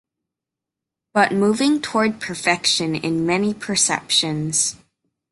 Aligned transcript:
But 1.13 1.31
moving 1.31 1.79
toward 1.79 2.19
perfection 2.19 2.95
in 2.95 3.23
many 3.27 3.53
perceptions. 3.53 4.75